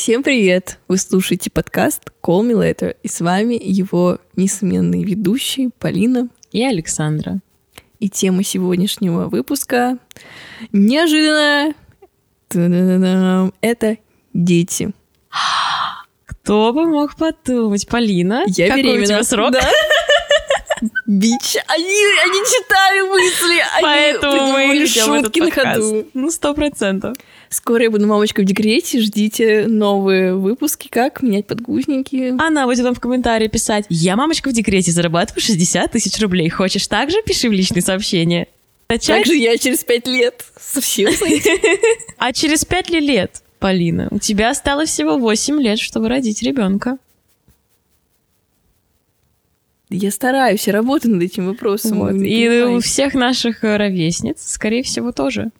[0.00, 0.78] Всем привет!
[0.86, 7.40] Вы слушаете подкаст Call Me Later, и с вами его несменные ведущие Полина и Александра.
[7.98, 9.98] И тема сегодняшнего выпуска
[10.70, 11.74] неожиданная.
[13.60, 13.96] Это
[14.32, 14.92] дети.
[16.26, 17.88] Кто бы мог подумать?
[17.88, 19.02] Полина, я какой беременна.
[19.02, 19.52] у тебя срок?
[19.52, 19.68] Да.
[21.06, 26.06] Бич, они, они читали мысли, Поэтому они этот шутки на ходу.
[26.14, 27.16] Ну, сто процентов.
[27.50, 32.34] Скоро я буду мамочкой в декрете, ждите новые выпуски, как менять подгузники.
[32.38, 36.50] Она будет вам в комментарии писать «Я мамочка в декрете, зарабатываю 60 тысяч рублей.
[36.50, 37.22] Хочешь так же?
[37.24, 38.48] Пиши в личные сообщения».
[38.88, 39.18] Начать?
[39.18, 41.12] Также я через пять лет совсем
[42.18, 46.96] А через пять ли лет, Полина, у тебя осталось всего 8 лет, чтобы родить ребенка.
[49.90, 51.98] Я стараюсь, я работаю над этим вопросом.
[51.98, 52.12] Вот.
[52.12, 55.50] И у всех наших э, ровесниц, скорее всего, тоже.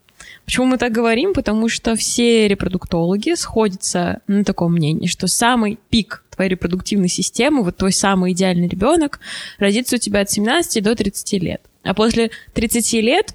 [0.44, 1.32] Почему мы так говорим?
[1.32, 7.76] Потому что все репродуктологи сходятся на таком мнении, что самый пик твоей репродуктивной системы, вот
[7.76, 9.20] твой самый идеальный ребенок,
[9.58, 11.62] родится у тебя от 17 до 30 лет.
[11.82, 13.34] А после 30 лет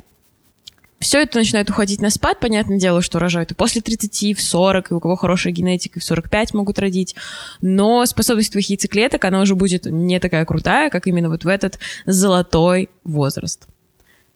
[1.03, 4.91] все это начинает уходить на спад, понятное дело, что рожают и после 30, в 40,
[4.91, 7.15] и у кого хорошая генетика, и в 45 могут родить.
[7.61, 11.77] Но способность твоих яйцеклеток, она уже будет не такая крутая, как именно вот в этот
[12.05, 13.67] золотой возраст.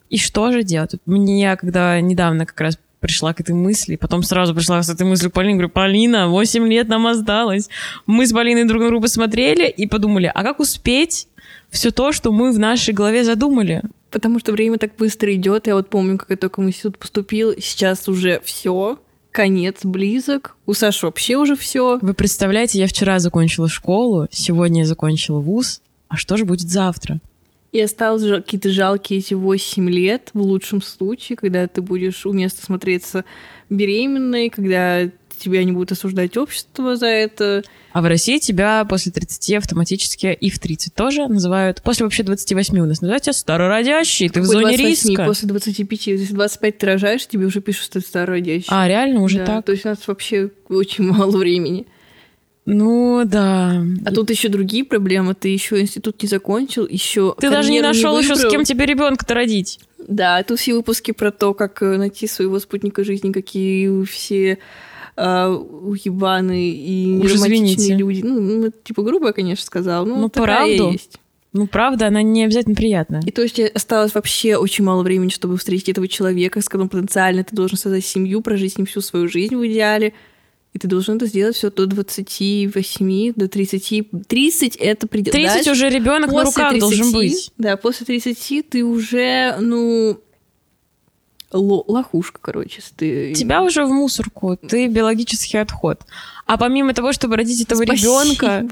[0.09, 0.91] И что же делать?
[1.05, 5.31] Мне, когда недавно как раз пришла к этой мысли, потом сразу пришла с этой мыслью
[5.31, 7.69] к Полине, говорю, Полина, 8 лет нам осталось.
[8.05, 11.27] Мы с Полиной друг на друга посмотрели и подумали, а как успеть
[11.69, 13.83] все то, что мы в нашей голове задумали?
[14.09, 15.67] Потому что время так быстро идет.
[15.67, 18.99] Я вот помню, как я только в институт поступил, сейчас уже все,
[19.31, 20.55] конец близок.
[20.65, 21.99] У Саши вообще уже все.
[22.01, 27.19] Вы представляете, я вчера закончила школу, сегодня я закончила вуз, а что же будет завтра?
[27.73, 33.25] И осталось какие-то жалкие эти 8 лет, в лучшем случае, когда ты будешь уместно смотреться
[33.69, 37.63] беременной, когда тебя не будут осуждать общество за это.
[37.93, 42.77] А в России тебя после 30 автоматически и в 30 тоже называют, после вообще 28
[42.79, 45.25] у нас называют тебя старородящий, ты в зоне 28, риска.
[45.25, 48.67] После 25, если 25 ты рожаешь, тебе уже пишут, что ты старородящий.
[48.69, 49.65] А, реально уже Да, так?
[49.65, 51.87] То есть у нас вообще очень мало времени.
[52.67, 53.81] Ну, да.
[54.05, 55.33] А тут еще другие проблемы.
[55.33, 59.33] Ты еще институт не закончил, еще Ты даже не нашел еще с кем тебе ребенка-то
[59.33, 59.79] родить.
[60.05, 64.57] Да, тут все выпуски про то, как э, найти своего спутника жизни, какие все
[65.17, 67.95] а, уебаны и Уж извините.
[67.95, 68.21] люди.
[68.23, 70.05] Ну, ну, типа грубо, конечно, сказал.
[70.05, 70.91] Ну, Ну, правду.
[70.91, 71.17] есть.
[71.53, 73.21] Ну, правда, она не обязательно приятная.
[73.25, 76.87] И то есть э, осталось вообще очень мало времени, чтобы встретить этого человека, с которым
[76.89, 80.13] потенциально ты должен создать семью, прожить с ним всю свою жизнь в идеале.
[80.73, 84.03] И ты должен это сделать все до 28, до 30.
[84.27, 85.31] 30 это предел.
[85.31, 87.51] 30 Дальше- уже ребенок на руках должен 30, быть.
[87.57, 90.19] Да, после 30 ты уже, ну,
[91.51, 92.81] ло- лохушка, короче.
[92.95, 93.33] Ты...
[93.33, 96.01] Тебя уже в мусорку, ты биологический отход.
[96.45, 98.23] А помимо того, чтобы родить этого Спасибо.
[98.23, 98.67] ребенка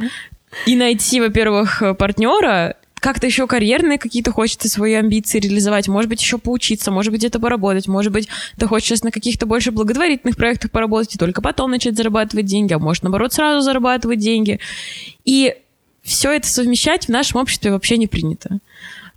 [0.65, 2.75] и найти, во-первых, партнера,
[3.05, 7.39] как-то еще карьерные какие-то хочется свои амбиции реализовать, может быть, еще поучиться, может быть, где-то
[7.39, 8.27] поработать, может быть,
[8.57, 12.73] ты хочешь сейчас на каких-то больше благотворительных проектах поработать и только потом начать зарабатывать деньги,
[12.73, 14.59] а может, наоборот, сразу зарабатывать деньги.
[15.23, 15.53] И
[16.01, 18.59] все это совмещать в нашем обществе вообще не принято.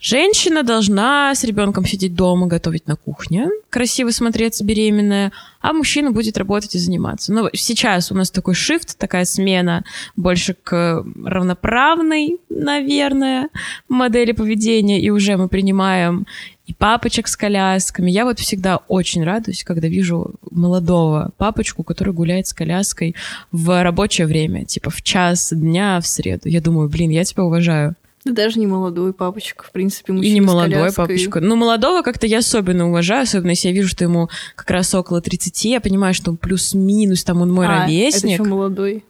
[0.00, 6.38] Женщина должна с ребенком сидеть дома, готовить на кухне, красиво смотреться беременная, а мужчина будет
[6.38, 7.32] работать и заниматься.
[7.32, 13.48] Но сейчас у нас такой шифт, такая смена больше к равноправной, наверное,
[13.88, 16.26] модели поведения, и уже мы принимаем
[16.66, 18.10] и папочек с колясками.
[18.10, 23.16] Я вот всегда очень радуюсь, когда вижу молодого папочку, который гуляет с коляской
[23.50, 26.48] в рабочее время, типа в час дня в среду.
[26.48, 27.96] Я думаю, блин, я тебя уважаю.
[28.32, 31.40] Даже не молодой папочка, в принципе, И мужчина не с молодой папочка.
[31.40, 35.20] Ну, молодого как-то я особенно уважаю, особенно если я вижу, что ему как раз около
[35.20, 38.40] 30, я понимаю, что он плюс-минус, там он мой А, это ровесник.
[38.40, 39.04] еще молодой.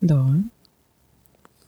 [0.00, 0.26] Да.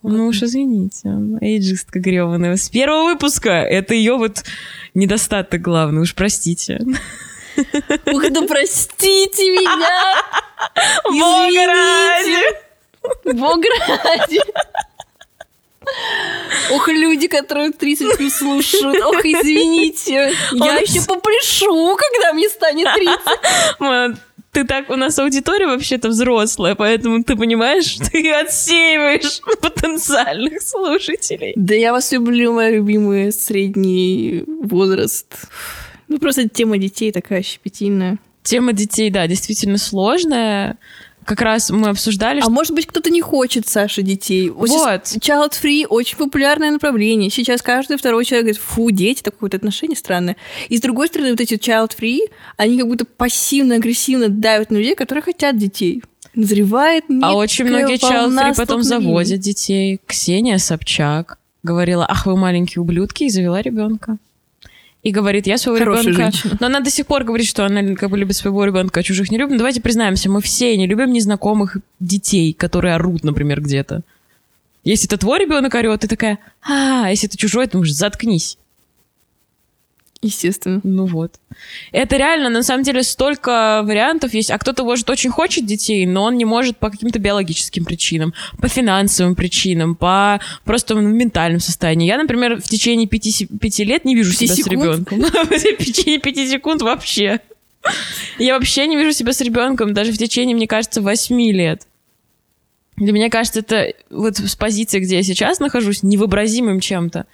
[0.03, 1.09] Ну уж извините,
[1.41, 2.57] эйджистка грёбаная.
[2.57, 4.45] С первого выпуска это ее вот
[4.93, 6.79] недостаток главный, уж простите.
[7.57, 10.21] Ух, да простите меня!
[11.05, 13.39] Бога ради!
[13.39, 14.41] Бога ради!
[16.71, 19.03] Ох, люди, которые 30 плюс слушают.
[19.05, 20.33] Ох, извините.
[20.53, 23.19] Я еще попляшу, когда мне станет 30.
[23.81, 24.17] Ма,
[24.53, 31.53] Ты так, у нас аудитория вообще-то взрослая, поэтому ты понимаешь, ты отсеиваешь потенциальных слушателей.
[31.57, 35.35] Да я вас люблю, моя любимая средний возраст.
[36.09, 38.19] Ну, просто тема детей такая щепетильная.
[38.43, 40.77] Тема детей, да, действительно сложная.
[41.25, 42.51] Как раз мы обсуждали, А что...
[42.51, 44.51] может быть, кто-то не хочет, Саша, детей.
[44.51, 44.69] Вот.
[44.69, 45.03] Вот.
[45.03, 47.31] Child free очень популярное направление.
[47.31, 50.37] Сейчас каждый второй человек говорит, фу, дети, такое вот отношение странное.
[50.69, 52.21] И с другой стороны, вот эти child free,
[52.57, 56.03] они как будто пассивно-агрессивно давят на людей, которые хотят детей.
[56.35, 60.01] назревает А очень многие чайлдфри потом заводят детей.
[60.07, 64.19] Ксения Собчак говорила, ах, вы маленькие ублюдки, и завела ребенка.
[65.05, 66.23] И говорит, я своего Хорошая ребенка...
[66.23, 66.57] женщина.
[66.61, 69.31] Но она до сих пор говорит, что она как бы любит своего ребенка, а чужих
[69.31, 69.53] не любит.
[69.53, 74.01] Но давайте признаемся, мы все не любим незнакомых детей, которые орут, например, где-то.
[74.83, 78.57] Если это твой ребенок орет, ты такая, а, если это чужой, ты думаешь, заткнись.
[80.25, 80.81] Естественно.
[80.85, 81.35] Ну вот.
[81.93, 84.51] Это реально, на самом деле, столько вариантов есть.
[84.51, 88.69] А кто-то, может, очень хочет детей, но он не может по каким-то биологическим причинам, по
[88.69, 92.09] финансовым причинам, по просто ментальным состоянию.
[92.09, 94.81] Я, например, в течение пяти, пяти лет не вижу Пяти себя секунд?
[95.09, 95.21] с ребенком.
[95.45, 97.41] В течение пяти секунд вообще.
[98.39, 101.83] Я вообще не вижу себя с ребенком, даже в течение, мне кажется, восьми лет.
[102.97, 107.27] Для меня кажется, это вот с позиции, где я сейчас нахожусь, невообразимым чем-то.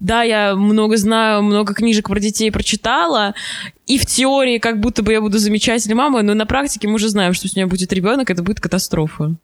[0.00, 3.34] Да, я много знаю, много книжек про детей прочитала,
[3.86, 7.08] и в теории как будто бы я буду замечательной мамой, но на практике мы уже
[7.08, 9.36] знаем, что с меня будет ребенок, это будет катастрофа.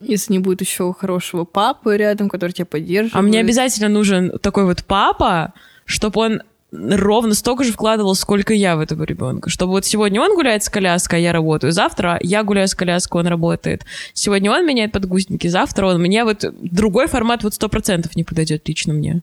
[0.00, 3.16] Если не будет еще хорошего папы рядом, который тебя поддерживает.
[3.16, 5.52] А мне обязательно нужен такой вот папа,
[5.84, 6.42] чтобы он
[6.72, 9.50] ровно столько же вкладывал, сколько я в этого ребенка.
[9.50, 11.72] Чтобы вот сегодня он гуляет с коляской, а я работаю.
[11.72, 13.84] Завтра я гуляю с коляской, он работает.
[14.14, 18.66] Сегодня он меняет подгузники, завтра он мне вот другой формат вот сто процентов не подойдет
[18.68, 19.22] лично мне.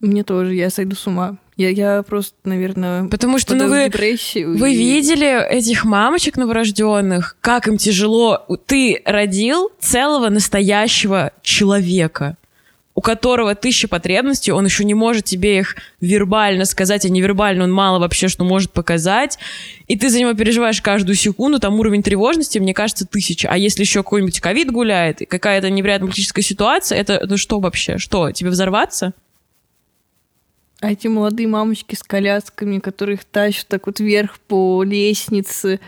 [0.00, 1.36] Мне тоже, я сойду с ума.
[1.56, 4.56] Я, я просто, наверное, Потому что, ну, вы, депрессию.
[4.56, 8.46] вы и- видели этих мамочек новорожденных, как им тяжело.
[8.64, 12.38] Ты родил целого настоящего человека,
[12.94, 17.72] у которого тысяча потребностей, он еще не может тебе их вербально сказать, а невербально он
[17.72, 19.38] мало вообще что может показать,
[19.86, 23.48] и ты за него переживаешь каждую секунду, там уровень тревожности, мне кажется, тысяча.
[23.50, 27.98] А если еще какой-нибудь ковид гуляет, какая-то невероятно политическая ситуация, это ну что вообще?
[27.98, 29.12] Что, тебе взорваться?
[30.80, 35.78] А эти молодые мамочки с колясками, которых тащат так вот вверх по лестнице,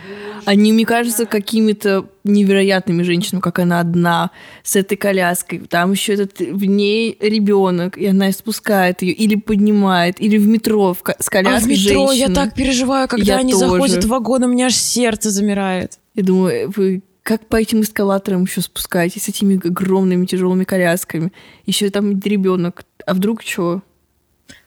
[0.45, 5.61] они, мне кажется, какими-то невероятными женщинами, как она одна, с этой коляской.
[5.61, 10.93] Там еще этот в ней ребенок, и она спускает ее, или поднимает, или в метро
[10.93, 12.35] в с А в коляской метро я женщина.
[12.35, 13.69] так переживаю, когда Я они тоже.
[13.71, 15.99] заходят в вагон, у меня аж сердце замирает.
[16.15, 21.33] Я думаю, вы как по этим эскалаторам еще спускаетесь с этими огромными тяжелыми колясками?
[21.65, 22.85] Еще там ребенок.
[23.07, 23.83] А вдруг что?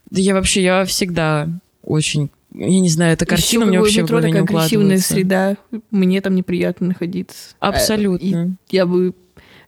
[0.10, 1.50] Да я вообще, я всегда
[1.84, 2.30] очень...
[2.54, 5.58] Я не знаю, эта картина мне вообще в метро голове не такая агрессивная среда.
[5.92, 7.56] Мне там неприятно находиться.
[7.60, 8.42] Абсолютно.
[8.42, 9.14] А, и я бы...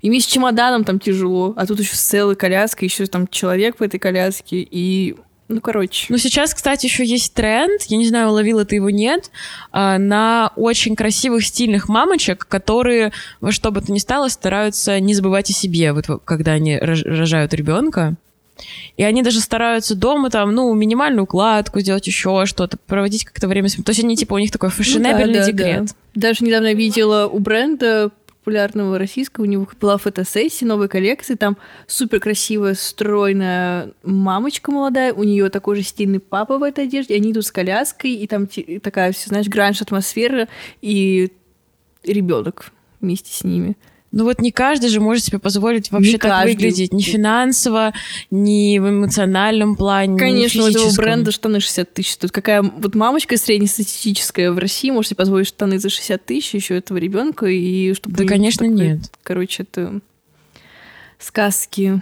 [0.02, 3.80] И мне с чемоданом там тяжело, а тут еще с целой коляской, еще там человек
[3.80, 5.16] в этой коляске, и...
[5.50, 6.08] Ну, короче.
[6.10, 9.32] Ну, сейчас, кстати, еще есть тренд, я не знаю, уловила ты его, нет,
[9.72, 13.12] а, на очень красивых, стильных мамочек, которые
[13.42, 16.78] во что бы то ни стало стараются не забывать о себе, вот во- когда они
[16.78, 18.16] рож- рожают ребенка.
[18.98, 23.70] И они даже стараются дома там, ну, минимальную укладку сделать, еще что-то, проводить как-то время.
[23.70, 25.86] с- То есть они, типа, у них такой Ну да, фешенебельный да, декрет.
[25.86, 25.92] да.
[26.16, 32.22] Даже недавно видела у бренда популярного российского, у него была фотосессия новой коллекции, там супер
[32.22, 37.46] красивая, стройная мамочка молодая, у нее такой же стильный папа в этой одежде, они идут
[37.46, 38.48] с коляской, и там
[38.82, 40.48] такая, все, знаешь, гранж атмосфера,
[40.82, 41.32] и
[42.06, 42.72] ребенок
[43.02, 43.76] вместе с ними.
[44.12, 46.54] Ну вот не каждый же может себе позволить вообще Не так каждый.
[46.54, 46.94] выглядеть.
[46.94, 47.94] Ни финансово,
[48.32, 52.18] ни в эмоциональном плане, Конечно, ни у этого бренда штаны 60 тысяч.
[52.18, 56.78] Тут какая вот мамочка среднестатистическая в России может себе позволить штаны за 60 тысяч еще
[56.78, 59.00] этого ребенка и чтобы Да, конечно, такой- нет.
[59.24, 60.00] Короче, это
[61.20, 62.02] сказки.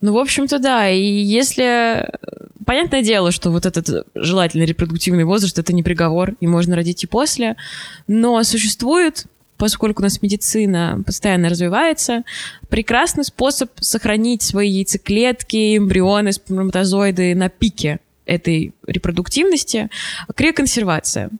[0.00, 0.88] Ну, в общем-то, да.
[0.88, 2.08] И если...
[2.64, 7.06] Понятное дело, что вот этот желательный репродуктивный возраст— это не приговор, и можно родить и
[7.06, 7.56] после.
[8.06, 9.24] Но существует,
[9.60, 12.24] поскольку у нас медицина постоянно развивается,
[12.70, 19.90] прекрасный способ сохранить свои яйцеклетки, эмбрионы, сперматозоиды на пике этой репродуктивности—
[20.34, 21.30] криоконсервация.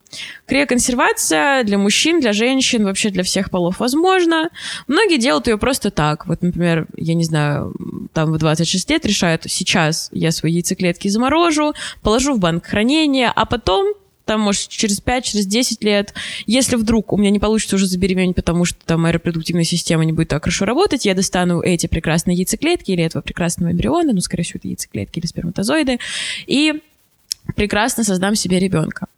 [0.47, 4.51] Криоконсервация для мужчин, для женщин, вообще для всех полов возможно.
[4.87, 6.27] Многие делают ее просто так.
[6.27, 7.75] Вот, например, я не знаю,
[8.13, 13.47] там в 26 лет решают, сейчас я свои яйцеклетки заморожу, положу в банк хранения, а
[13.47, 13.95] потом
[14.31, 16.15] там, может, через 5, через 10 лет,
[16.47, 20.13] если вдруг у меня не получится уже забеременеть, потому что там моя репродуктивная система не
[20.13, 24.45] будет так хорошо работать, я достану эти прекрасные яйцеклетки или этого прекрасного эмбриона, ну, скорее
[24.45, 25.99] всего, это яйцеклетки или сперматозоиды,
[26.47, 26.75] и
[27.57, 29.09] прекрасно создам себе ребенка.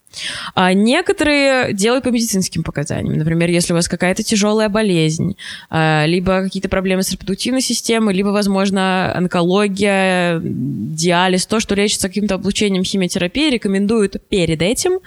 [0.54, 3.18] А некоторые делают по медицинским показаниям.
[3.18, 5.36] Например, если у вас какая-то тяжелая болезнь,
[5.70, 12.34] а, либо какие-то проблемы с репродуктивной системой, либо, возможно, онкология, диализ, то, что лечится каким-то
[12.34, 15.00] облучением химиотерапии, рекомендуют перед этим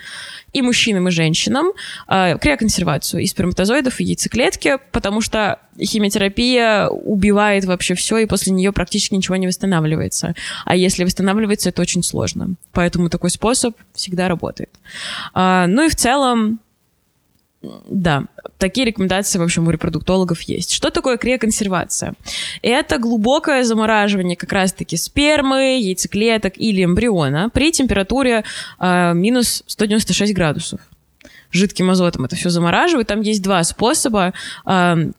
[0.53, 1.67] и мужчинам, и женщинам
[2.07, 8.71] а, криоконсервацию и сперматозоидов, и яйцеклетки, потому что химиотерапия убивает вообще все, и после нее
[8.71, 10.35] практически ничего не восстанавливается.
[10.65, 12.55] А если восстанавливается, это очень сложно.
[12.71, 14.69] Поэтому такой способ всегда работает.
[15.33, 16.59] А, ну и в целом,
[17.89, 18.25] да,
[18.57, 20.71] такие рекомендации, в общем, у репродуктологов есть.
[20.71, 22.13] Что такое криоконсервация?
[22.61, 28.43] Это глубокое замораживание как раз-таки спермы, яйцеклеток или эмбриона при температуре
[28.79, 30.79] э, минус 196 градусов
[31.51, 33.07] жидким азотом это все замораживают.
[33.07, 34.33] Там есть два способа.
[34.65, 35.11] Э,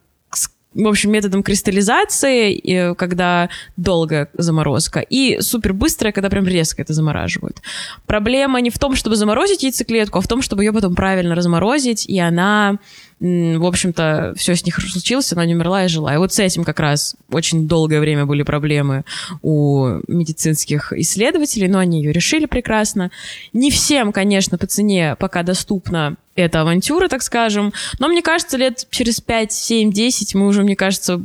[0.85, 7.62] в общем, методом кристаллизации, когда долгая заморозка, и супер быстрая, когда прям резко это замораживают.
[8.06, 12.06] Проблема не в том, чтобы заморозить яйцеклетку, а в том, чтобы ее потом правильно разморозить,
[12.06, 12.78] и она
[13.18, 16.14] в общем-то, все с них случилось, она не умерла и жила.
[16.14, 19.04] И вот с этим как раз очень долгое время были проблемы
[19.42, 23.11] у медицинских исследователей, но они ее решили прекрасно.
[23.54, 28.87] Не всем, конечно, по цене пока доступна эта авантюра, так скажем, но мне кажется, лет
[28.90, 31.23] через 5, 7, 10 мы уже, мне кажется,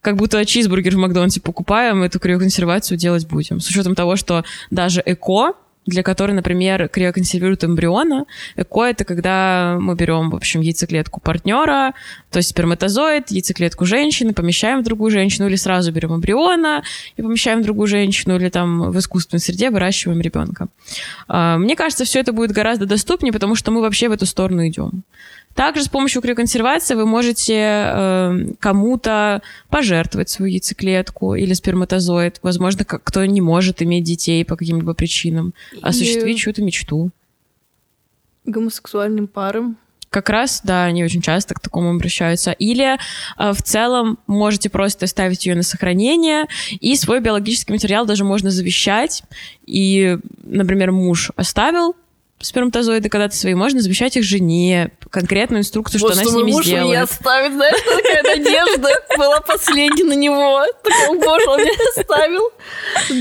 [0.00, 3.58] как будто чизбургер в Макдональдсе покупаем, эту криоконсервацию делать будем.
[3.58, 5.54] С учетом того, что даже ЭКО,
[5.86, 8.24] для которой, например, криоконсервируют эмбриона.
[8.56, 11.94] ЭКО— это когда мы берем, в общем, яйцеклетку партнера,
[12.30, 16.82] то есть сперматозоид, яйцеклетку женщины, помещаем в другую женщину, или сразу берем эмбриона
[17.16, 20.68] и помещаем в другую женщину, или там в искусственной среде выращиваем ребенка.
[21.28, 24.66] А, мне кажется, все это будет гораздо доступнее, потому что мы вообще в эту сторону
[24.66, 25.02] идем.
[25.54, 32.40] Также с помощью криоконсервации вы можете э, кому-то пожертвовать свою яйцеклетку или сперматозоид.
[32.42, 35.54] Возможно, кто не может иметь детей по каким-либо причинам.
[35.80, 37.10] Осуществить чью-то мечту.
[38.44, 39.76] Гомосексуальным парам
[40.14, 42.52] как раз, да, они очень часто к такому обращаются.
[42.52, 48.22] Или э, в целом можете просто оставить ее на сохранение, и свой биологический материал даже
[48.22, 49.24] можно завещать.
[49.66, 51.96] И, например, муж оставил
[52.40, 56.64] сперматозоиды когда-то свои, можно завещать их жене, конкретную инструкцию, вот что, она с ними муж
[56.66, 56.88] сделает.
[56.88, 60.64] меня оставит, знаешь, такая надежда была последняя на него.
[60.82, 62.50] Такой, боже, он мне оставил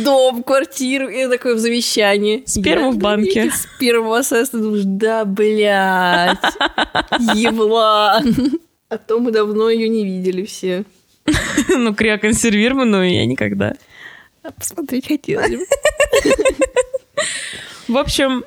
[0.03, 2.43] дом, квартиру, и такое в завещании.
[2.45, 3.51] Сперму в банке.
[3.51, 6.37] Сперму оставил, думаешь, да, блядь,
[7.35, 8.59] еблан.
[8.89, 10.83] А то мы давно ее не видели все.
[11.69, 13.73] Ну, криоконсервированную я никогда.
[14.43, 15.65] А посмотреть хотелось бы.
[17.87, 18.43] В общем,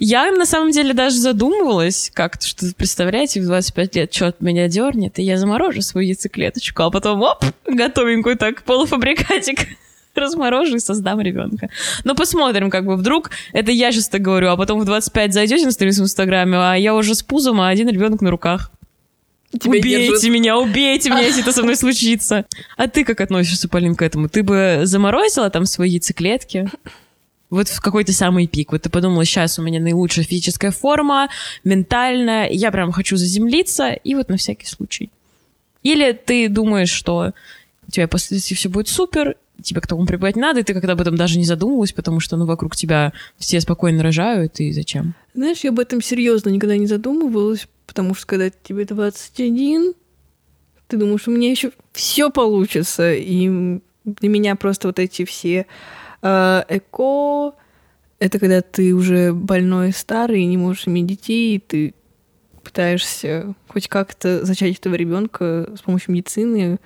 [0.00, 5.18] я на самом деле даже задумывалась как-то, что представляете, в 25 лет что-то меня дернет,
[5.18, 9.68] и я заморожу свою яйцеклеточку, а потом, оп, готовенькую так, полуфабрикатик
[10.14, 11.68] разморожу и создам ребенка.
[12.04, 15.66] Но посмотрим, как бы вдруг это я сейчас так говорю, а потом в 25 зайдете
[15.66, 18.72] на страницу в Инстаграме, а я уже с пузом, а один ребенок на руках.
[19.52, 20.30] Тебя убейте держат.
[20.30, 22.46] меня, убейте меня, если это со мной случится.
[22.76, 24.28] А ты как относишься, Полин, к этому?
[24.28, 26.70] Ты бы заморозила там свои яйцеклетки?
[27.50, 28.72] Вот в какой-то самый пик.
[28.72, 31.28] Вот ты подумала, сейчас у меня наилучшая физическая форма,
[31.64, 35.10] ментальная, я прям хочу заземлиться, и вот на всякий случай.
[35.82, 37.32] Или ты думаешь, что
[37.86, 41.00] у тебя после все будет супер, тебе к тому прибывать надо, и ты когда об
[41.00, 45.14] этом даже не задумывалась, потому что, ну, вокруг тебя все спокойно рожают, и зачем?
[45.34, 49.94] Знаешь, я об этом серьезно никогда не задумывалась, потому что когда тебе 21,
[50.88, 55.66] ты думаешь, у меня еще все получится, и для меня просто вот эти все
[56.22, 57.54] эко—
[58.20, 61.94] это когда ты уже больной старый, не можешь иметь детей, и ты
[62.62, 66.78] пытаешься хоть как-то зачать этого ребенка с помощью медицины.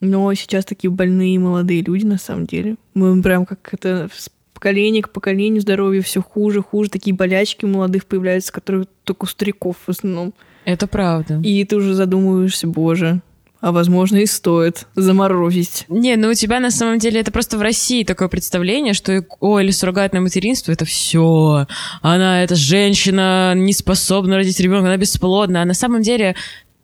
[0.00, 2.74] Но сейчас такие больные молодые люди, на самом деле.
[2.92, 6.90] Мы прям как это с поколения к поколению здоровье все хуже, хуже.
[6.90, 10.34] Такие болячки у молодых появляются, которые только у стариков в основном.
[10.64, 11.40] Это правда.
[11.44, 13.22] И ты уже задумываешься, боже,
[13.62, 15.84] а возможно и стоит заморозить.
[15.88, 19.60] Не, ну у тебя на самом деле это просто в России такое представление, что о,
[19.60, 21.68] или суррогатное материнство это все.
[22.02, 25.62] Она, эта женщина не способна родить ребенка, она бесплодна.
[25.62, 26.34] А на самом деле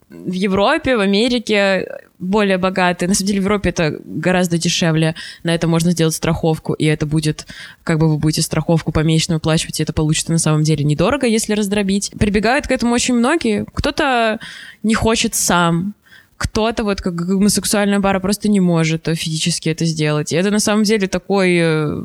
[0.09, 1.85] в Европе, в Америке
[2.17, 3.09] более богатые.
[3.09, 5.15] На самом деле в Европе это гораздо дешевле.
[5.43, 7.45] На это можно сделать страховку, и это будет,
[7.83, 11.53] как бы вы будете страховку помесячно выплачивать, и это получится на самом деле недорого, если
[11.53, 12.11] раздробить.
[12.17, 13.65] Прибегают к этому очень многие.
[13.73, 14.39] Кто-то
[14.81, 15.93] не хочет сам,
[16.39, 20.31] кто-то вот как гомосексуальная пара просто не может физически это сделать.
[20.31, 21.57] И это на самом деле такой...
[21.57, 22.01] Э,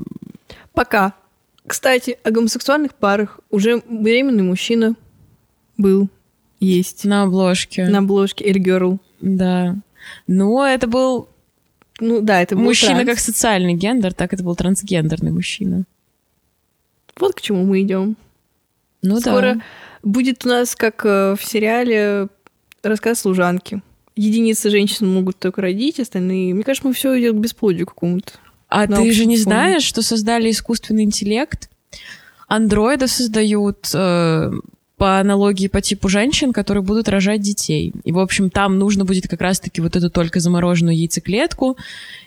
[0.73, 1.15] Пока.
[1.65, 4.97] Кстати, о гомосексуальных парах уже беременный мужчина
[5.77, 6.09] был,
[6.59, 7.05] есть.
[7.05, 7.87] На обложке.
[7.87, 8.99] На обложке Air Girl.
[9.21, 9.77] Да.
[10.27, 11.29] Но это был...
[12.01, 13.11] Ну да, это был Мужчина транс.
[13.11, 15.85] как социальный гендер, так это был трансгендерный мужчина.
[17.21, 18.17] Вот к чему мы идем.
[19.01, 19.61] Ну Скоро да.
[20.03, 22.27] будет у нас, как э, в сериале,
[22.83, 23.81] рассказ служанки
[24.17, 26.55] единицы женщин могут только родить, остальные...
[26.55, 28.33] Мне кажется, мы все идет к бесплодию какому-то.
[28.69, 31.71] А ты же не знаешь, что создали искусственный интеллект?
[32.49, 34.53] Андроидов создают, э,
[34.97, 37.93] по аналогии по типу женщин, которые будут рожать детей.
[38.05, 41.77] И, в общем, там нужно будет как раз-таки вот эту только замороженную яйцеклетку,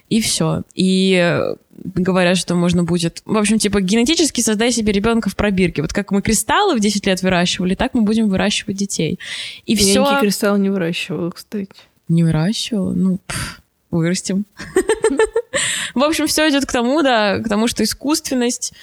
[0.09, 0.63] и все.
[0.73, 1.39] И
[1.83, 3.21] говорят, что можно будет...
[3.25, 5.81] В общем, типа, генетически создай себе ребенка в пробирке.
[5.81, 9.19] Вот как мы кристаллы в 10 лет выращивали, так мы будем выращивать детей.
[9.65, 10.01] И Я все...
[10.01, 11.69] никакие кристаллы не выращивала, кстати.
[12.07, 12.93] Не выращивала?
[12.93, 13.61] Ну, пф,
[13.91, 14.45] вырастим.
[15.95, 18.73] В общем, все идет к тому, да, к тому, что искусственность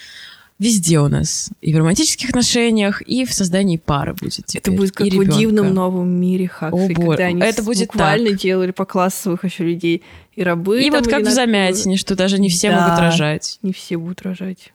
[0.65, 1.51] везде у нас.
[1.61, 5.15] И в романтических отношениях, и в создании пары будет Это теперь, будет как и в
[5.15, 5.39] ребёнка.
[5.39, 8.39] дивном новом мире Хаксли, О, когда они это будет буквально так.
[8.41, 10.03] делали по классовых еще людей.
[10.35, 12.83] И рабы И там, вот как или в замятине, что даже не все Да.
[12.89, 13.59] могут рожать.
[13.63, 14.73] Не все будут рожать.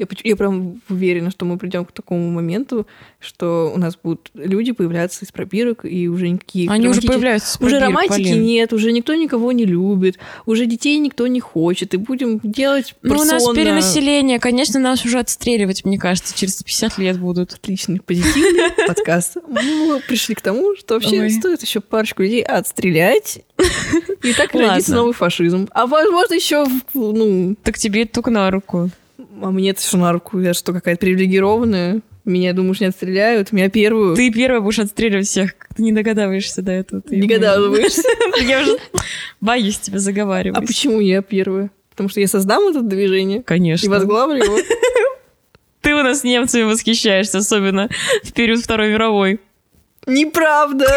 [0.00, 2.86] Я, я прям уверена, что мы придем к такому моменту,
[3.18, 6.70] что у нас будут люди появляться из пробирок, и уже никаких...
[6.70, 8.42] Они уже появляются с Уже пробирок, романтики Полин.
[8.42, 13.16] нет, уже никто никого не любит, уже детей никто не хочет, и будем делать Ну,
[13.16, 17.52] у нас перенаселение, конечно, нас уже отстреливать, мне кажется, через 50 лет будут.
[17.52, 19.36] Отличный, позитивный подкаст.
[19.46, 23.42] Мы пришли к тому, что вообще стоит еще парочку людей отстрелять,
[24.22, 25.68] и так родится новый фашизм.
[25.72, 28.88] А возможно, еще, ну, Так тебе только на руку.
[29.42, 30.38] А мне это что на руку?
[30.40, 32.00] Я что, какая-то привилегированная?
[32.24, 33.50] Меня, думаешь, не отстреляют?
[33.52, 34.14] Меня первую?
[34.14, 37.00] Ты первая будешь отстреливать всех, ты не догадываешься до этого.
[37.02, 38.02] Ты не догадываешься.
[38.46, 38.78] Я уже
[39.40, 40.66] боюсь тебя А заговаривать.
[40.66, 41.70] почему я первая?
[41.90, 43.90] Потому что я создам это движение и Конечно.
[43.90, 44.58] возглавлю его.
[45.80, 47.88] Ты у нас немцами восхищаешься, особенно
[48.22, 49.40] в период Второй мировой.
[50.06, 50.86] Неправда!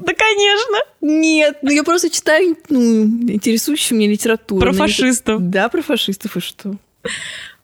[0.00, 0.78] Да, конечно.
[1.02, 4.60] Нет, ну я просто читаю ну, интересующую меня литературу.
[4.60, 5.40] Про Ну, фашистов.
[5.50, 6.76] Да, про фашистов и что?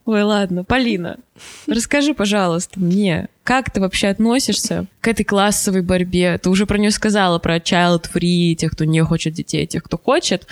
[0.07, 0.64] Ой, ладно.
[0.64, 1.19] Полина,
[1.67, 6.37] расскажи, пожалуйста, мне, как ты вообще относишься к этой классовой борьбе?
[6.38, 9.97] Ты уже про нее сказала, про child free, тех, кто не хочет детей, тех, кто
[9.97, 10.47] хочет.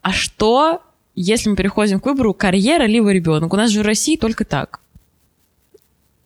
[0.00, 0.82] А что,
[1.14, 3.52] если мы переходим к выбору карьера либо ребенок?
[3.52, 4.80] У нас же в России только так.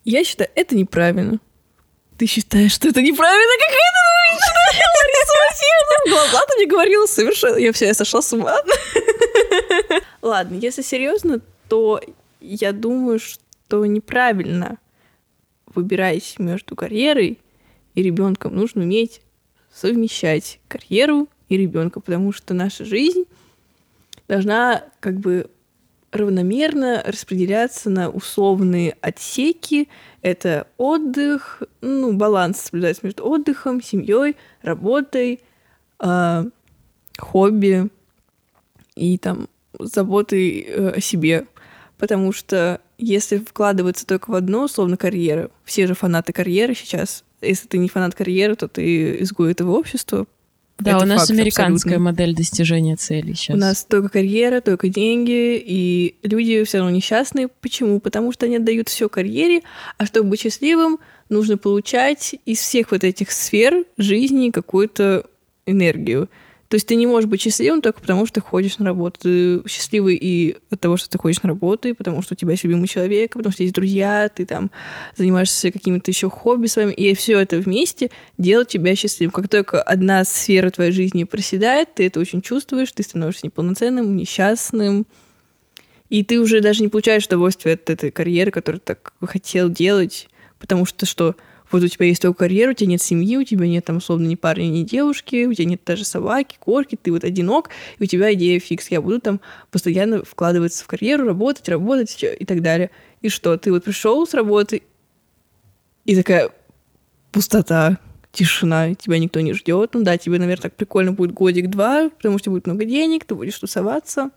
[0.05, 1.39] Я считаю, это неправильно.
[2.19, 3.53] Ты считаешь, что это неправильно?
[3.59, 6.23] Какая ты Лариса Васильевна?
[6.23, 7.57] Глаза ты мне говорила совершенно...
[7.57, 8.57] Я все, я сошла с ума.
[10.23, 12.01] Ладно, если серьезно, то
[12.41, 14.79] я думаю, что неправильно,
[15.73, 17.39] выбираясь между карьерой
[17.95, 19.23] и ребенком, нужно уметь
[19.73, 23.25] совмещать карьеру и ребенка, потому что наша жизнь
[24.27, 25.49] должна как бы
[26.11, 29.89] равномерно распределяться на условные отсеки.
[30.23, 35.41] Это отдых, ну, баланс соблюдается между отдыхом, семьей, работой,
[36.01, 36.45] э,
[37.17, 37.89] хобби
[38.97, 41.47] и там заботой э, о себе.
[42.01, 47.69] Потому что если вкладываться только в одно, условно, карьера, все же фанаты карьеры сейчас, если
[47.69, 50.27] ты не фанат карьеры, то ты изгой этого общества.
[50.79, 51.99] Да, Это у нас факт американская абсолютный.
[51.99, 53.55] модель достижения целей сейчас.
[53.55, 57.49] У нас только карьера, только деньги, и люди все равно несчастные.
[57.49, 58.01] Почему?
[58.01, 59.61] Потому что они отдают все карьере,
[59.99, 65.27] а чтобы быть счастливым, нужно получать из всех вот этих сфер жизни какую-то
[65.67, 66.31] энергию.
[66.71, 69.19] То есть ты не можешь быть счастливым только потому, что ты ходишь на работу.
[69.23, 72.53] Ты счастливый и от того, что ты ходишь на работу, и потому что у тебя
[72.53, 74.71] есть любимый человек, потому что есть друзья, ты там
[75.17, 79.33] занимаешься какими-то еще хобби своими, и все это вместе делает тебя счастливым.
[79.33, 85.09] Как только одна сфера твоей жизни проседает, ты это очень чувствуешь, ты становишься неполноценным, несчастным,
[86.09, 90.29] и ты уже даже не получаешь удовольствия от этой карьеры, которую ты так хотел делать,
[90.61, 91.35] потому что что
[91.71, 94.27] вот у тебя есть только карьера, у тебя нет семьи, у тебя нет там условно
[94.27, 98.07] ни парня, ни девушки, у тебя нет даже собаки, корки, ты вот одинок, и у
[98.07, 102.91] тебя идея фикс, я буду там постоянно вкладываться в карьеру, работать, работать и так далее.
[103.23, 104.83] И что, ты вот пришел с работы,
[106.05, 106.51] и такая
[107.31, 107.99] пустота,
[108.33, 109.95] тишина, тебя никто не ждет.
[109.95, 113.59] Ну да, тебе, наверное, так прикольно будет годик-два, потому что будет много денег, ты будешь
[113.59, 114.31] тусоваться,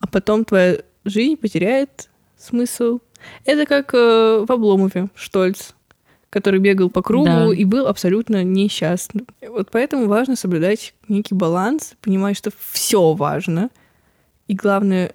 [0.00, 3.00] а потом твоя жизнь потеряет смысл.
[3.44, 5.72] Это как э, в Обломове Штольц,
[6.34, 7.54] который бегал по кругу Да.
[7.54, 9.24] и был абсолютно несчастным.
[9.48, 13.70] Вот поэтому важно соблюдать некий баланс, понимать, что все важно,
[14.48, 15.14] и главное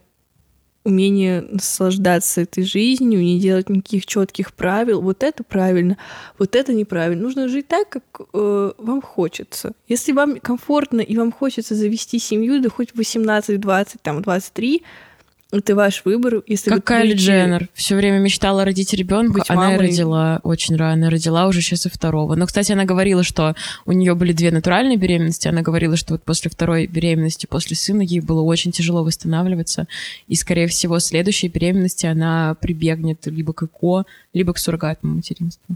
[0.85, 5.01] умение наслаждаться этой жизнью, не делать никаких четких правил.
[5.01, 5.97] Вот это правильно,
[6.37, 7.21] вот это неправильно.
[7.21, 9.73] Нужно жить так, как э, вам хочется.
[9.89, 14.83] Если вам комфортно и вам хочется завести семью, да хоть 18, 20, там 23,
[15.51, 16.43] это ваш выбор.
[16.45, 17.69] Если Как Кайли будете- Дженнер.
[17.73, 19.87] Все время мечтала родить ребенка, Быть она и мамой.
[19.87, 21.09] родила очень рано.
[21.09, 22.35] Родила уже сейчас и второго.
[22.35, 25.47] Но, кстати, она говорила, что у нее были две натуральные беременности.
[25.47, 29.87] Она говорила, что вот после второй беременности, после сына, ей было очень тяжело восстанавливаться.
[30.27, 35.75] И, скорее всего, следующей беременности она прибегнет либо к ЭКО, либо к суррогатному материнству.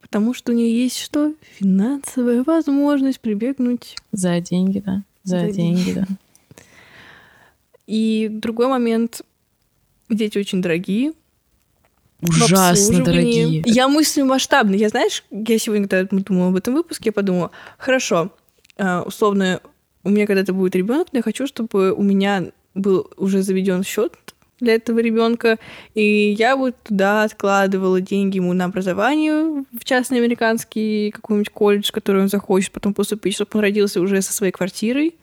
[0.00, 1.32] Потому что у нее есть что?
[1.58, 3.96] Финансовая возможность прибегнуть.
[4.12, 5.02] За деньги, да.
[5.24, 5.92] За, За деньги, деньги.
[5.98, 6.06] да.
[7.86, 9.22] И другой момент.
[10.08, 11.12] Дети очень дорогие.
[12.22, 13.62] ужасно дорогие.
[13.66, 14.74] Я мыслю масштабно.
[14.74, 18.30] Я, знаешь, я сегодня, когда думала об этом выпуске, я подумала, хорошо,
[18.76, 19.60] э, условно,
[20.04, 24.14] у меня когда-то будет ребенок, но я хочу, чтобы у меня был уже заведен счет
[24.60, 25.58] для этого ребенка,
[25.94, 32.22] и я вот туда откладывала деньги ему на образование в частный американский какой-нибудь колледж, который
[32.22, 35.16] он захочет потом поступить, чтобы он родился уже со своей квартирой,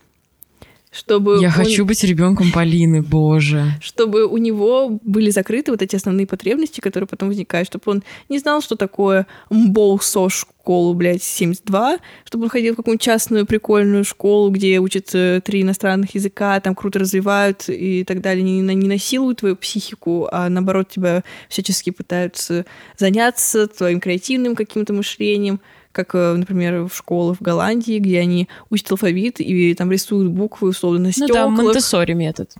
[0.92, 3.64] чтобы Я он- хочу быть ребенком Полины, боже.
[3.82, 8.40] чтобы у него были закрыты вот эти основные потребности, которые потом возникают, чтобы он не
[8.40, 10.00] знал, что такое МБОУ
[10.30, 15.62] школу, блядь, 72, чтобы он ходил в какую-нибудь частную прикольную школу, где учат э, три
[15.62, 20.90] иностранных языка, там круто развивают и так далее, не, не насилуют твою психику, а наоборот
[20.90, 22.66] тебя всячески пытаются
[22.98, 28.92] заняться твоим креативным каким-то мышлением, как, э, например, в школах в Голландии, где они учат
[28.92, 31.30] алфавит и там рисуют буквы условно на Ну стеклах.
[31.34, 32.54] да, Монтессори метод.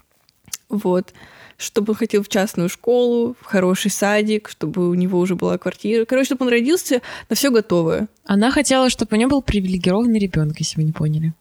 [0.70, 1.14] Вот.
[1.58, 6.06] Чтобы он хотел в частную школу, в хороший садик, чтобы у него уже была квартира.
[6.06, 8.08] Короче, чтобы он родился на все готовое.
[8.26, 11.34] Она хотела, чтобы у нее был привилегированный ребенок, если вы не поняли.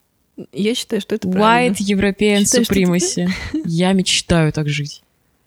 [0.53, 1.75] Я считаю, что это правильно.
[1.75, 3.29] White European что supremacy.
[3.65, 5.03] Я мечтаю так жить.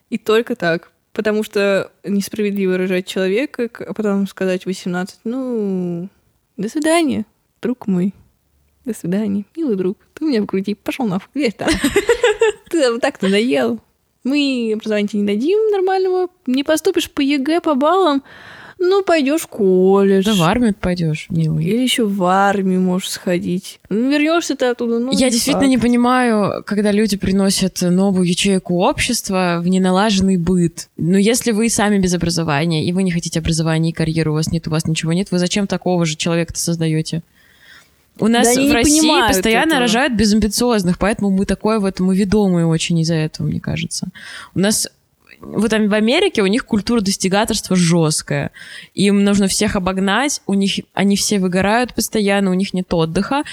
[0.09, 0.91] И только так.
[1.13, 6.09] Потому что несправедливо рожать человека, а потом сказать 18, ну,
[6.57, 7.25] до свидания,
[7.61, 8.13] друг мой.
[8.85, 9.97] До свидания, милый друг.
[10.13, 11.69] Ты меня в груди, пошел нахуй, где там?
[12.69, 13.79] Ты вот так надоел.
[14.23, 18.23] Мы образование тебе не дадим нормального, не поступишь по ЕГЭ, по баллам,
[18.83, 20.25] ну, пойдешь в колледж.
[20.25, 21.63] Да в армию пойдешь, милый.
[21.65, 23.79] Или еще в армию можешь сходить.
[23.89, 25.69] Ну, вернешься ты оттуда, ну, Я не действительно факт.
[25.69, 30.89] не понимаю, когда люди приносят новую ячейку общества в неналаженный быт.
[30.97, 34.51] Но если вы сами без образования, и вы не хотите образования и карьеры, у вас
[34.51, 37.21] нет, у вас ничего нет, вы зачем такого же человека-то создаете?
[38.19, 39.81] У нас они в России постоянно этого.
[39.81, 44.09] рожают безамбициозных, поэтому мы такое вот, мы ведомые очень из-за этого, мне кажется.
[44.53, 44.87] У нас
[45.43, 48.51] вот там в Америке у них культура достигаторства жесткая.
[48.93, 53.43] Им нужно всех обогнать, у них они все выгорают постоянно, у них нет отдыха.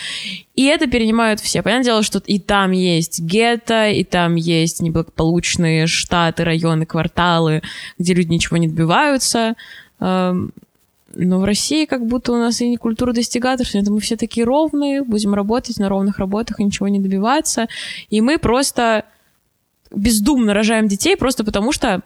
[0.55, 1.63] И это перенимают все.
[1.63, 7.63] Понятное дело, что и там есть гетто, и там есть неблагополучные штаты, районы, кварталы,
[7.99, 9.55] где люди ничего не добиваются.
[10.01, 10.53] Эм,
[11.15, 14.45] Но в России как будто у нас и не культура достигаторства, это мы все такие
[14.45, 17.67] ровные, будем работать на ровных работах и ничего не добиваться.
[18.11, 19.05] И мы просто
[19.91, 22.03] бездумно рожаем детей просто потому, что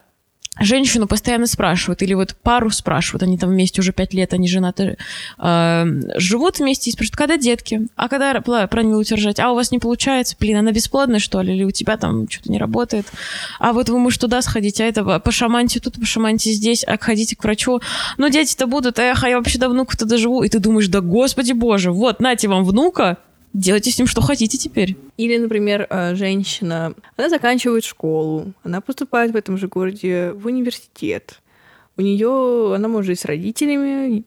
[0.59, 4.97] женщину постоянно спрашивают, или вот пару спрашивают, они там вместе уже пять лет, они женаты,
[5.37, 9.71] э, живут вместе и спрашивают, когда детки, а когда пла- планируете рожать, а у вас
[9.71, 13.05] не получается, блин, она бесплодная, что ли, или у тебя там что-то не работает,
[13.59, 17.43] а вот вы, может, туда сходите, а это пошаманьте тут, пошаманьте здесь, а ходите к
[17.43, 17.81] врачу,
[18.17, 21.51] ну, дети-то будут, эх, а я вообще до внука-то доживу, и ты думаешь, да господи
[21.51, 23.17] боже, вот, нате вам внука,
[23.55, 24.97] делайте с ним что хотите теперь.
[25.17, 31.41] Или, например, э, женщина, она заканчивает школу, она поступает в этом же городе в университет.
[31.97, 34.25] У нее, она может жить с родителями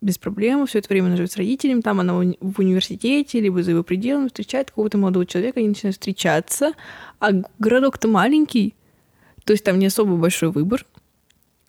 [0.00, 3.70] без проблем, все это время она живет с родителями, там она в университете, либо за
[3.70, 6.72] его пределами встречает какого-то молодого человека, они начинают встречаться,
[7.20, 8.74] а городок-то маленький,
[9.44, 10.84] то есть там не особо большой выбор.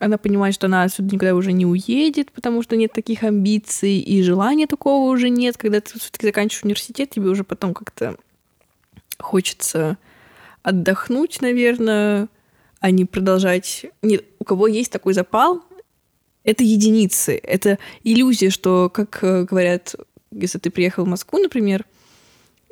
[0.05, 4.21] Она понимает, что она отсюда никуда уже не уедет, потому что нет таких амбиций, и
[4.21, 5.57] желания такого уже нет.
[5.57, 8.15] Когда ты все-таки заканчиваешь университет, тебе уже потом как-то
[9.17, 9.97] хочется
[10.61, 12.27] отдохнуть, наверное,
[12.79, 13.87] а не продолжать.
[14.03, 15.63] Нет, у кого есть такой запал,
[16.43, 17.39] это единицы.
[17.41, 19.95] Это иллюзия, что, как э, говорят,
[20.29, 21.83] если ты приехал в Москву, например,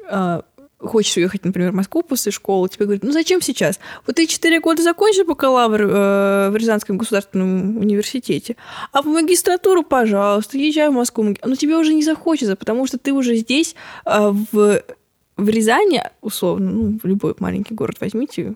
[0.08, 0.46] а,
[0.84, 3.80] хочешь уехать, например, в Москву после школы, тебе говорят, ну зачем сейчас?
[4.06, 8.56] Вот ты четыре года закончишь бакалавр э, в Рязанском государственном университете,
[8.92, 11.24] а в магистратуру, пожалуйста, езжай в Москву.
[11.44, 14.84] Но тебе уже не захочется, потому что ты уже здесь, э, в,
[15.38, 18.54] в Рязани, условно, ну, в любой маленький город возьмите,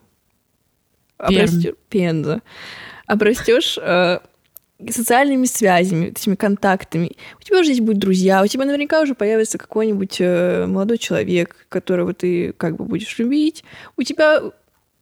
[1.18, 2.42] обрастё- Пенза,
[3.08, 4.20] обрастешь э,
[4.90, 7.18] социальными связями, этими контактами.
[7.40, 11.66] У тебя уже здесь будут друзья, у тебя наверняка уже появится какой-нибудь э, молодой человек,
[11.70, 13.64] которого ты как бы будешь любить.
[13.96, 14.42] У тебя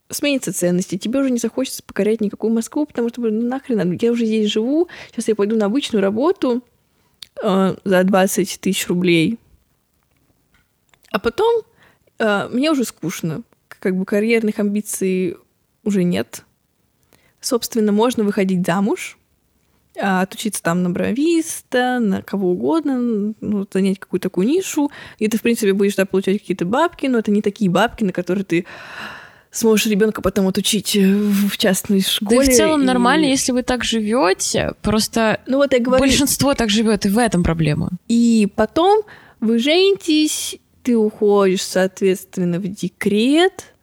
[0.09, 4.25] сменятся ценности, тебе уже не захочется покорять никакую Москву, потому что, ну нахрен, я уже
[4.25, 6.63] здесь живу, сейчас я пойду на обычную работу
[7.43, 9.39] э, за 20 тысяч рублей,
[11.11, 11.63] а потом
[12.19, 15.37] э, мне уже скучно, как бы карьерных амбиций
[15.83, 16.43] уже нет.
[17.39, 19.17] Собственно, можно выходить замуж,
[19.99, 25.41] отучиться там на бровиста, на кого угодно, ну, занять какую-то такую нишу, и ты, в
[25.41, 28.65] принципе, будешь да, получать какие-то бабки, но это не такие бабки, на которые ты
[29.51, 32.47] сможешь ребенка потом отучить э, в частной Да школе.
[32.47, 36.53] и в целом и- нормально, если вы так живете, просто Ну вот я говорю, большинство
[36.55, 37.91] так живет, и в этом проблема.
[38.09, 39.03] И потом
[39.39, 43.73] вы женитесь, ты уходишь, соответственно, в декрет.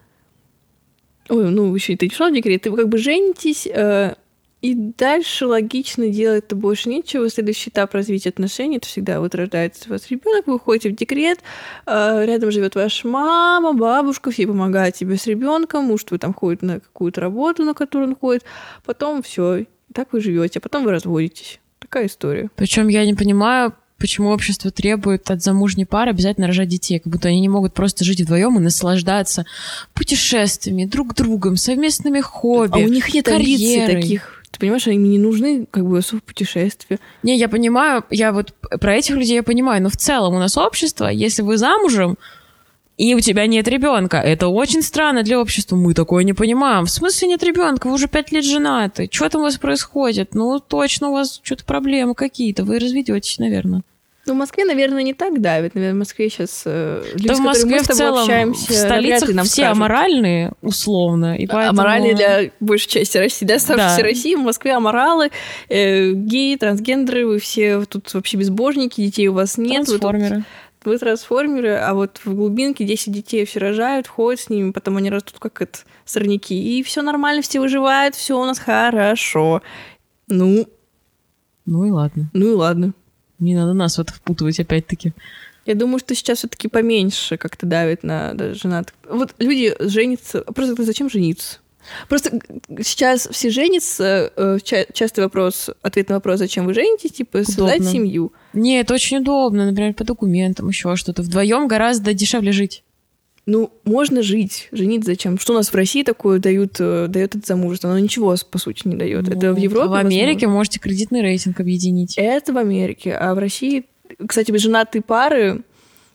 [1.28, 4.14] Ой, ну, еще и ты не шла в декрет, ты как бы женитесь, э,
[4.62, 7.28] И дальше логично делать-то больше нечего.
[7.28, 11.40] Следующий этап развития отношений это всегда вот рождается у вас ребенок, вы уходите в декрет,
[11.84, 16.62] э, рядом живет ваша мама, бабушка, все помогают тебе с ребенком, муж твой там ходит
[16.62, 18.44] на какую-то работу, на которую он ходит,
[18.84, 21.58] потом все, так вы живете, а потом вы разводитесь.
[21.80, 22.48] Такая история.
[22.54, 27.26] Причем я не понимаю, почему общество требует от замужней пары обязательно рожать детей, как будто
[27.26, 29.44] они не могут просто жить вдвоем и наслаждаться
[29.92, 32.80] путешествиями, друг другом, совместными хобби.
[32.80, 36.22] А у них нет амбиций таких ты понимаешь, они мне не нужны как бы в
[36.22, 36.98] путешествии.
[37.22, 40.58] Не, я понимаю, я вот про этих людей я понимаю, но в целом у нас
[40.58, 42.18] общество, если вы замужем,
[42.98, 44.18] и у тебя нет ребенка.
[44.18, 45.76] Это очень странно для общества.
[45.76, 46.84] Мы такое не понимаем.
[46.84, 47.88] В смысле нет ребенка?
[47.88, 49.08] Вы уже пять лет женаты.
[49.10, 50.34] Что там у вас происходит?
[50.34, 52.64] Ну, точно у вас что-то проблемы какие-то.
[52.64, 53.82] Вы разведетесь, наверное.
[54.24, 55.74] Ну, в Москве, наверное, не так давит.
[55.74, 59.34] Наверное, в Москве сейчас э, люди, да в Москве мы в целом, общаемся, в столицах
[59.34, 59.76] нам все скажут.
[59.76, 61.36] аморальные, условно.
[61.36, 61.80] И поэтому...
[61.80, 64.02] Аморальные для большей части России, да, оставшейся да.
[64.04, 64.36] России.
[64.36, 65.30] В Москве аморалы,
[65.68, 69.86] э, геи, трансгендеры, вы все тут вообще безбожники, детей у вас нет.
[69.86, 70.36] Трансформеры.
[70.36, 70.44] Вы,
[70.78, 74.98] тут, вы трансформеры, а вот в глубинке 10 детей все рожают, ходят с ними, потом
[74.98, 76.78] они растут как это, сорняки.
[76.78, 79.62] И все нормально, все выживают, все у нас хорошо.
[80.28, 80.68] Ну...
[81.66, 82.30] Ну и ладно.
[82.32, 82.92] Ну и ладно.
[83.42, 85.12] Не надо нас в это впутывать опять-таки.
[85.66, 88.94] Я думаю, что сейчас все-таки поменьше как-то давит на да, женатых.
[89.08, 90.42] Вот люди женятся.
[90.42, 91.58] Просто зачем жениться?
[92.08, 92.40] Просто
[92.82, 94.32] сейчас все женятся.
[94.36, 94.58] Э,
[94.92, 97.52] частый вопрос, ответ на вопрос, зачем вы женитесь, типа удобно.
[97.52, 98.32] создать семью.
[98.52, 101.22] Не, это очень удобно, например, по документам, еще что-то.
[101.22, 102.84] Вдвоем гораздо дешевле жить.
[103.44, 105.36] Ну, можно жить, женить зачем?
[105.38, 107.90] Что у нас в России такое дают, э, дает это замужество?
[107.90, 109.26] Оно ничего, по сути, не дает.
[109.26, 109.88] Ну, это в Европе.
[109.88, 110.48] В Америке возможно.
[110.50, 112.14] можете кредитный рейтинг объединить.
[112.16, 113.14] Это в Америке.
[113.14, 113.86] А в России,
[114.28, 115.62] кстати, женатые пары,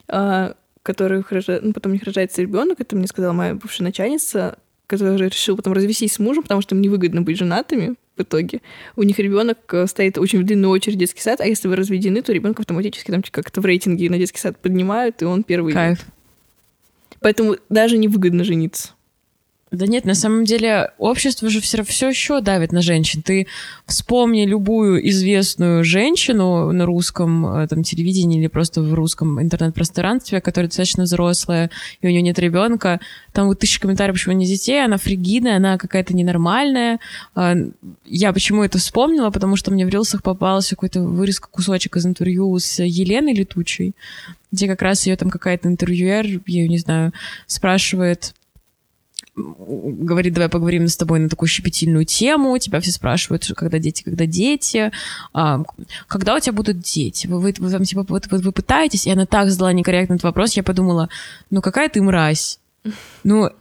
[0.08, 5.18] а, которых ну, потом у них рождается ребенок, это мне сказала моя бывшая начальница, которая
[5.18, 8.62] решила потом развестись с мужем, потому что им невыгодно быть женатыми в итоге.
[8.96, 11.76] У них ребенок э, стоит очень в длинную очередь в детский сад, а если вы
[11.76, 15.74] разведены, то ребенка автоматически там как-то в рейтинге на детский сад поднимают, и он первый.
[15.74, 16.06] Кайф.
[17.28, 18.92] Поэтому даже невыгодно жениться.
[19.70, 23.22] Да нет, на самом деле общество же все, все еще давит на женщин.
[23.22, 23.48] Ты
[23.86, 30.70] вспомни любую известную женщину на русском э, там, телевидении или просто в русском интернет-пространстве, которая
[30.70, 33.02] достаточно взрослая, и у нее нет ребенка.
[33.34, 37.00] Там вот тысячи комментариев, почему не детей, она фригидная, она какая-то ненормальная.
[37.36, 37.54] А,
[38.06, 39.32] я почему это вспомнила?
[39.32, 43.96] Потому что мне в рилсах попался какой-то вырезка, кусочек из интервью с Еленой Летучей,
[44.50, 47.12] где как раз ее там какая-то интервьюер, я ее не знаю,
[47.48, 48.34] спрашивает,
[49.38, 54.26] говорит, давай поговорим с тобой на такую щепетильную тему, тебя все спрашивают, когда дети, когда
[54.26, 54.92] дети,
[55.34, 55.62] а,
[56.08, 59.12] когда у тебя будут дети, вы, вы, вы, там, типа, вот, вы, вы пытаетесь, и
[59.12, 61.10] она так задала некорректный этот вопрос, я подумала,
[61.52, 62.60] ну какая ты мразь,
[63.24, 63.52] ну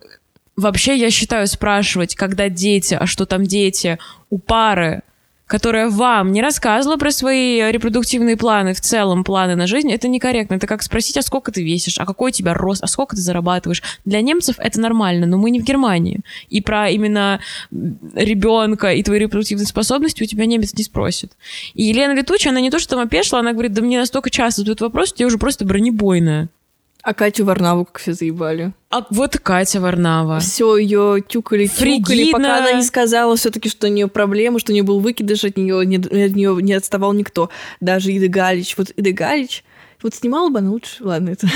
[0.57, 3.99] вообще я считаю спрашивать, когда дети, а что там дети,
[4.31, 5.03] у пары,
[5.47, 10.55] которая вам не рассказывала про свои репродуктивные планы, в целом планы на жизнь, это некорректно.
[10.55, 13.23] Это как спросить, а сколько ты весишь, а какой у тебя рост, а сколько ты
[13.23, 13.83] зарабатываешь.
[14.05, 16.21] Для немцев это нормально, но мы не в Германии.
[16.49, 21.33] И про именно ребенка и твои репродуктивные способности у тебя немец не спросит.
[21.75, 24.63] И Елена Летучая, она не то, что там опешила, она говорит, да мне настолько часто
[24.63, 26.49] задают вопрос, что я уже просто бронебойная.
[27.07, 28.73] А Катю Варнаву как все заебали.
[28.91, 30.41] А вот Катя Варнава.
[30.41, 34.75] Все ее тюкали, тюкали, пока она не сказала все-таки, что у нее проблемы, что у
[34.75, 37.49] нее был выкидыш, от нее не, от нее не отставал никто.
[37.79, 38.77] Даже Ида Галич.
[38.77, 39.63] Вот Ида Галич
[40.07, 41.03] вот снимала бы она лучше.
[41.05, 41.49] Ладно, это...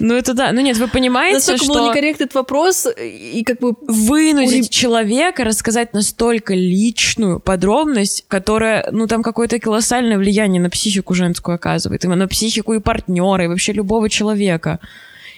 [0.00, 0.52] Ну, это да.
[0.52, 1.74] Ну, нет, вы понимаете, Настолько что...
[1.74, 3.74] был некорректный этот вопрос, и как бы...
[3.80, 11.54] Вынудить человека рассказать настолько личную подробность, которая, ну, там какое-то колоссальное влияние на психику женскую
[11.54, 14.80] оказывает, именно на психику и партнера, и вообще любого человека.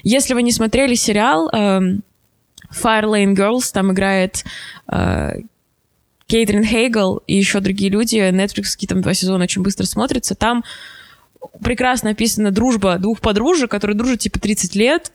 [0.02, 1.80] Если вы не смотрели сериал э,
[2.72, 4.44] Fire Lane Girls, там играет
[4.90, 5.40] э,
[6.26, 10.64] Кейтрин Хейгл и еще другие люди, Netflix какие там два сезона очень быстро смотрятся, там
[11.62, 15.12] прекрасно описана дружба двух подружек, которые дружат типа 30 лет.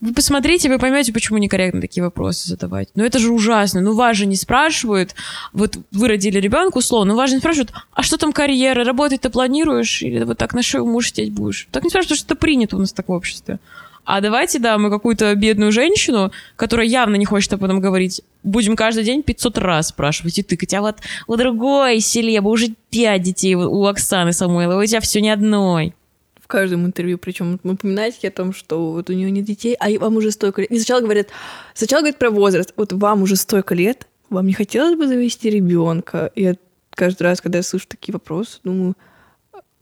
[0.00, 2.88] Вы посмотрите, вы поймете, почему некорректно такие вопросы задавать.
[2.94, 3.80] Ну это же ужасно.
[3.80, 5.16] Ну вас же не спрашивают.
[5.52, 9.22] Вот вы родили ребенка, условно, ну вас же не спрашивают, а что там карьера, работать
[9.22, 10.02] ты планируешь?
[10.02, 11.66] Или вот так на шею муж сидеть будешь?
[11.72, 13.58] Так не спрашивают, что это принято у нас так в обществе.
[14.08, 18.74] А давайте, да, мы какую-то бедную женщину, которая явно не хочет об этом говорить, будем
[18.74, 20.72] каждый день 500 раз спрашивать и тыкать.
[20.72, 25.28] А вот у другой селебы уже пять детей у Оксаны Самойловой, у тебя все не
[25.28, 25.94] одной
[26.40, 29.90] в каждом интервью, причем вы упоминаете о том, что вот у нее нет детей, а
[29.98, 30.70] вам уже столько лет.
[30.70, 31.28] И сначала говорят,
[31.74, 36.32] сначала говорят про возраст, вот вам уже столько лет, вам не хотелось бы завести ребенка?
[36.34, 36.54] Я
[36.94, 38.94] каждый раз, когда я слышу такие вопросы, думаю,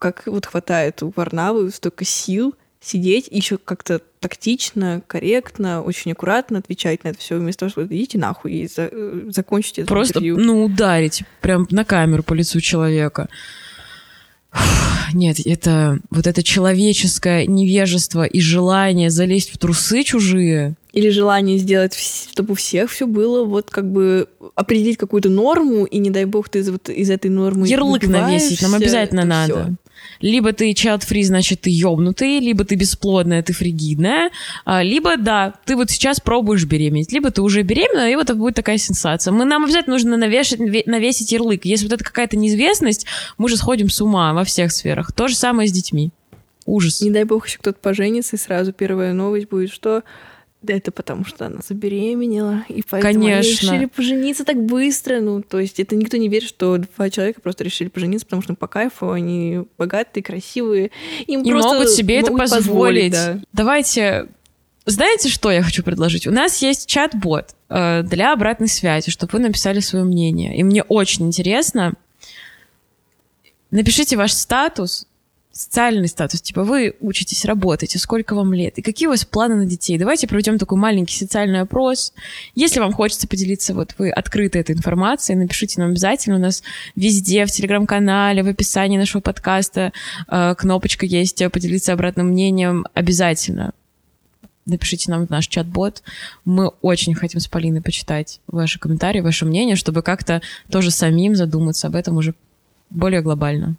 [0.01, 2.57] как вот хватает у Варнавы столько сил
[2.87, 7.95] сидеть и еще как-то тактично, корректно, очень аккуратно отвечать на это все, вместо того, чтобы
[7.95, 10.39] идите нахуй и за, э, закончите это Просто, интервью.
[10.39, 13.29] ну, ударить прям на камеру по лицу человека.
[15.13, 20.75] Нет, это вот это человеческое невежество и желание залезть в трусы чужие.
[20.93, 25.99] Или желание сделать, чтобы у всех все было, вот как бы определить какую-то норму, и
[25.99, 29.53] не дай бог ты из, вот, из этой нормы Ярлык навесить нам обязательно надо.
[29.53, 29.75] Всё.
[30.21, 34.31] Либо ты child-free, значит, ты ёбнутый, либо ты бесплодная, ты фригидная,
[34.65, 38.35] а, либо, да, ты вот сейчас пробуешь беременеть, либо ты уже беременна, и вот это
[38.35, 39.33] будет такая сенсация.
[39.33, 41.65] Мы, нам обязательно нужно навешать, навесить ярлык.
[41.65, 43.07] Если вот это какая-то неизвестность,
[43.39, 45.13] мы же сходим с ума во всех сферах.
[45.13, 46.11] То же самое с детьми.
[46.67, 47.01] Ужас.
[47.01, 50.03] Не дай бог еще кто-то поженится, и сразу первая новость будет, что
[50.67, 53.39] да это потому, что она забеременела, и поэтому Конечно.
[53.39, 55.21] они решили пожениться так быстро.
[55.21, 58.55] Ну, то есть это никто не верит, что два человека просто решили пожениться, потому что
[58.55, 60.91] по кайфу они богатые, красивые.
[61.27, 63.13] Им И просто могут себе это могут позволить.
[63.13, 63.41] да.
[63.53, 64.29] Давайте...
[64.89, 66.29] Знаете, что я хочу предложить?
[66.29, 70.57] У нас есть чат-бот э, для обратной связи, чтобы вы написали свое мнение.
[70.57, 71.95] И мне очень интересно.
[73.73, 75.06] Напишите ваш статус,
[75.57, 79.65] социальный статус, типа вы учитесь, работаете, сколько вам лет, и какие у вас планы на
[79.65, 79.97] детей.
[79.97, 82.13] Давайте проведем такой маленький социальный опрос.
[82.55, 86.37] Если вам хочется поделиться, вот вы открыты этой информацией, напишите нам обязательно.
[86.37, 86.63] У нас
[86.95, 89.93] везде, в телеграм-канале, в описании нашего подкаста
[90.29, 92.87] э, кнопочка есть э, «Поделиться обратным мнением».
[92.95, 93.73] Обязательно
[94.67, 96.03] напишите нам в наш чат-бот.
[96.45, 101.87] Мы очень хотим с Полиной почитать ваши комментарии, ваше мнение, чтобы как-то тоже самим задуматься
[101.87, 102.35] об этом уже
[102.91, 103.77] более глобально.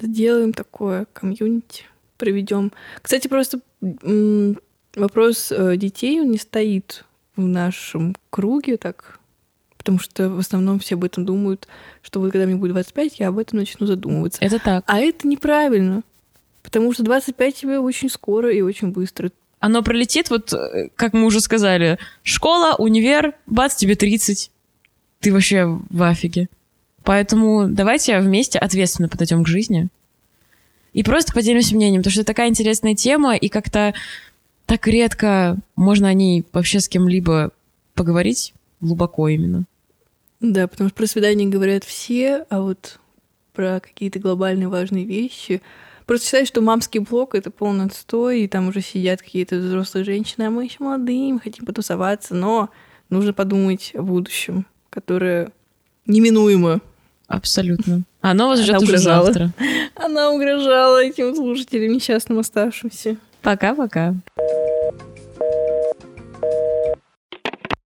[0.00, 1.84] Сделаем такое комьюнити,
[2.16, 2.72] проведем.
[3.02, 3.60] Кстати, просто
[4.94, 7.04] вопрос э, детей не стоит
[7.36, 9.18] в нашем круге так,
[9.76, 11.68] потому что в основном все об этом думают,
[12.02, 14.44] что вот когда мне будет 25, я об этом начну задумываться.
[14.44, 14.84] Это так.
[14.86, 16.02] А это неправильно,
[16.62, 19.30] потому что 25 тебе очень скоро и очень быстро.
[19.60, 24.50] Оно пролетит, вот, э, как мы уже сказали, школа, универ, бац, тебе 30.
[25.20, 26.48] Ты вообще в афиге.
[27.08, 29.88] Поэтому давайте вместе ответственно подойдем к жизни.
[30.92, 33.94] И просто поделимся мнением, потому что это такая интересная тема, и как-то
[34.66, 37.52] так редко можно о ней вообще с кем-либо
[37.94, 39.64] поговорить глубоко именно.
[40.40, 43.00] Да, потому что про свидание говорят все, а вот
[43.54, 45.62] про какие-то глобальные важные вещи.
[46.04, 50.42] Просто считаю, что мамский блог— это полный отстой, и там уже сидят какие-то взрослые женщины,
[50.42, 52.68] а мы еще молодые, мы хотим потусоваться, но
[53.08, 55.52] нужно подумать о будущем, которое
[56.04, 56.82] неминуемо.
[57.28, 58.02] Абсолютно.
[58.22, 59.50] Она вас ждет уже завтра.
[59.94, 63.16] Она угрожала этим слушателям несчастным оставшимся.
[63.42, 64.14] Пока-пока.
[66.40, 66.77] thank you